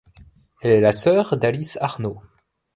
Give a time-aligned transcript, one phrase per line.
[0.63, 2.23] Elle est la sœur d'Alice Arno.